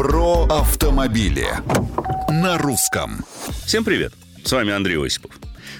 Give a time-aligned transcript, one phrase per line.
[0.00, 1.46] Про автомобили
[2.30, 3.22] на русском.
[3.66, 4.14] Всем привет!
[4.42, 5.32] С вами Андрей Осипов.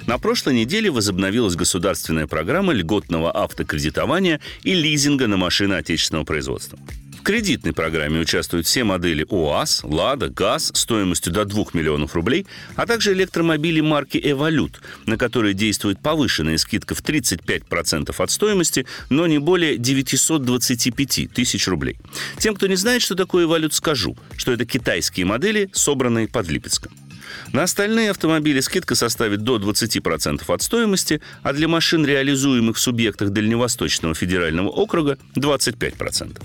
[0.07, 6.79] На прошлой неделе возобновилась государственная программа льготного автокредитования и лизинга на машины отечественного производства.
[7.21, 12.47] В кредитной программе участвуют все модели УАЗ, «Лада», «ГАЗ» стоимостью до 2 миллионов рублей,
[12.77, 19.27] а также электромобили марки «Эволют», на которые действует повышенная скидка в 35% от стоимости, но
[19.27, 21.99] не более 925 тысяч рублей.
[22.39, 26.91] Тем, кто не знает, что такое «Эволют», скажу, что это китайские модели, собранные под Липецком.
[27.53, 33.29] На остальные автомобили скидка составит до 20% от стоимости, а для машин, реализуемых в субъектах
[33.29, 36.41] Дальневосточного федерального округа– 25%.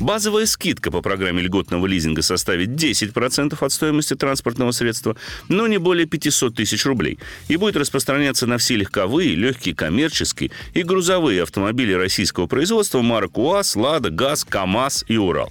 [0.00, 5.16] Базовая скидка по программе льготного лизинга составит 10% от стоимости транспортного средства,
[5.48, 7.18] но не более 500 тысяч рублей,
[7.48, 13.76] и будет распространяться на все легковые, легкие коммерческие и грузовые автомобили российского производства марок УАЗ,
[13.76, 15.50] «Лада», «ГАЗ», «КАМАЗ» и «Урал».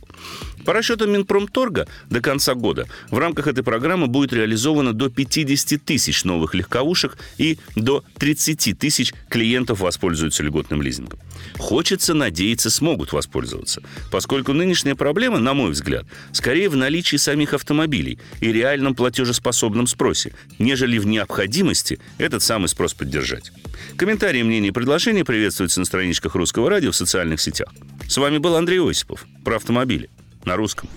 [0.66, 6.24] По расчетам Минпромторга, до конца года в рамках этой программы будет реализовано до 50 тысяч
[6.24, 11.20] новых легковушек и до 30 тысяч клиентов воспользуются льготным лизингом.
[11.60, 13.84] Хочется надеяться, смогут воспользоваться,
[14.16, 20.32] поскольку нынешняя проблема, на мой взгляд, скорее в наличии самих автомобилей и реальном платежеспособном спросе,
[20.58, 23.52] нежели в необходимости этот самый спрос поддержать.
[23.98, 27.68] Комментарии, мнения и предложения приветствуются на страничках Русского радио в социальных сетях.
[28.08, 30.10] С вами был Андрей Осипов про автомобили
[30.46, 30.88] на русском.